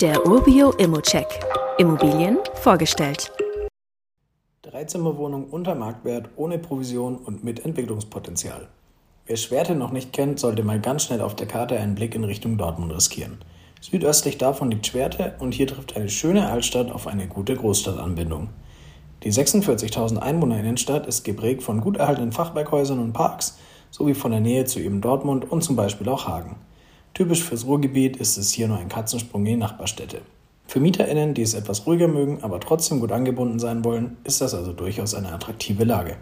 [0.00, 1.26] Der Urbio Immocheck.
[1.76, 3.32] Immobilien vorgestellt.
[4.62, 8.68] Dreizimmerwohnung unter Marktwert, ohne Provision und mit Entwicklungspotenzial.
[9.26, 12.22] Wer Schwerte noch nicht kennt, sollte mal ganz schnell auf der Karte einen Blick in
[12.22, 13.38] Richtung Dortmund riskieren.
[13.80, 18.50] Südöstlich davon liegt Schwerte und hier trifft eine schöne Altstadt auf eine gute Großstadtanbindung.
[19.24, 23.58] Die 46.000 Einwohner Innenstadt ist geprägt von gut erhaltenen Fachwerkhäusern und Parks
[23.90, 26.54] sowie von der Nähe zu eben Dortmund und zum Beispiel auch Hagen.
[27.18, 30.20] Typisch fürs Ruhrgebiet ist es hier nur ein Katzensprung in die Nachbarstädte.
[30.68, 34.54] Für MieterInnen, die es etwas ruhiger mögen, aber trotzdem gut angebunden sein wollen, ist das
[34.54, 36.14] also durchaus eine attraktive Lage.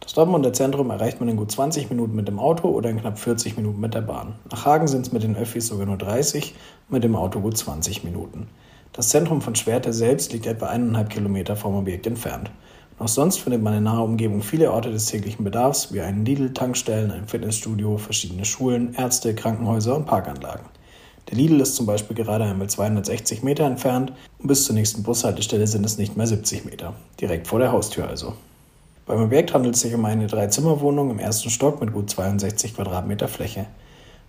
[0.00, 3.16] Das Dortmunder Zentrum erreicht man in gut 20 Minuten mit dem Auto oder in knapp
[3.16, 4.34] 40 Minuten mit der Bahn.
[4.50, 6.52] Nach Hagen sind es mit den Öffis sogar nur 30,
[6.88, 8.48] mit dem Auto gut 20 Minuten.
[8.92, 12.50] Das Zentrum von Schwerte selbst liegt etwa eineinhalb Kilometer vom Objekt entfernt.
[12.98, 16.54] Auch sonst findet man in naher Umgebung viele Orte des täglichen Bedarfs, wie einen Lidl,
[16.54, 20.66] Tankstellen, ein Fitnessstudio, verschiedene Schulen, Ärzte, Krankenhäuser und Parkanlagen.
[21.28, 25.66] Der Lidl ist zum Beispiel gerade einmal 260 Meter entfernt und bis zur nächsten Bushaltestelle
[25.66, 26.94] sind es nicht mehr 70 Meter.
[27.20, 28.34] Direkt vor der Haustür also.
[29.06, 33.26] Beim Objekt handelt es sich um eine Dreizimmerwohnung im ersten Stock mit gut 62 Quadratmeter
[33.26, 33.66] Fläche.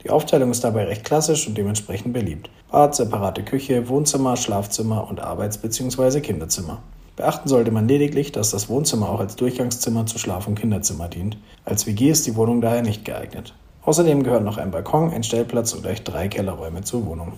[0.03, 2.49] Die Aufteilung ist dabei recht klassisch und dementsprechend beliebt.
[2.71, 6.19] Bad, separate Küche, Wohnzimmer, Schlafzimmer und Arbeits- bzw.
[6.19, 6.81] Kinderzimmer.
[7.15, 11.37] Beachten sollte man lediglich, dass das Wohnzimmer auch als Durchgangszimmer zu Schlaf- und Kinderzimmer dient.
[11.63, 13.53] Als WG ist die Wohnung daher nicht geeignet.
[13.83, 17.33] Außerdem gehören noch ein Balkon, ein Stellplatz und gleich drei Kellerräume zur Wohnung.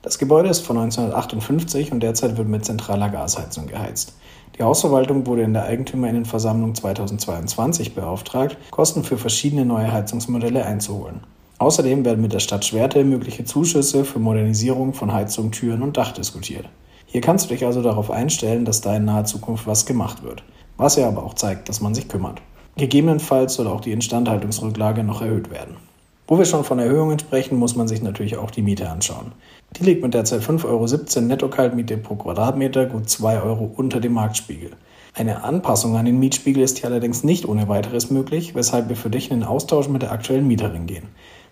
[0.00, 4.14] Das Gebäude ist von 1958 und derzeit wird mit zentraler Gasheizung geheizt.
[4.56, 11.20] Die Hausverwaltung wurde in der Eigentümerinnenversammlung 2022 beauftragt, Kosten für verschiedene neue Heizungsmodelle einzuholen.
[11.58, 16.12] Außerdem werden mit der Stadt Schwerte mögliche Zuschüsse für Modernisierung von Heizung, Türen und Dach
[16.12, 16.66] diskutiert.
[17.10, 20.42] Hier kannst du dich also darauf einstellen, dass da in naher Zukunft was gemacht wird,
[20.76, 22.42] was ja aber auch zeigt, dass man sich kümmert.
[22.76, 25.78] Gegebenenfalls soll auch die Instandhaltungsrücklage noch erhöht werden.
[26.26, 29.32] Wo wir schon von Erhöhungen sprechen, muss man sich natürlich auch die Miete anschauen.
[29.78, 34.72] Die liegt mit derzeit 5,17 Euro Netto-Kaltmiete pro Quadratmeter gut 2 Euro unter dem Marktspiegel.
[35.14, 39.08] Eine Anpassung an den Mietspiegel ist hier allerdings nicht ohne weiteres möglich, weshalb wir für
[39.08, 41.08] dich in den Austausch mit der aktuellen Mieterin gehen.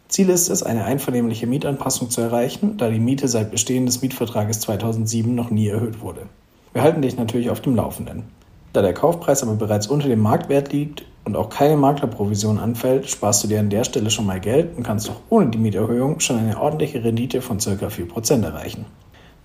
[0.09, 4.61] Ziel ist es, eine einvernehmliche Mietanpassung zu erreichen, da die Miete seit Bestehen des Mietvertrages
[4.61, 6.23] 2007 noch nie erhöht wurde.
[6.73, 8.25] Wir halten dich natürlich auf dem Laufenden.
[8.73, 13.43] Da der Kaufpreis aber bereits unter dem Marktwert liegt und auch keine Maklerprovision anfällt, sparst
[13.43, 16.39] du dir an der Stelle schon mal Geld und kannst auch ohne die Mieterhöhung schon
[16.39, 17.71] eine ordentliche Rendite von ca.
[17.71, 18.85] 4% erreichen.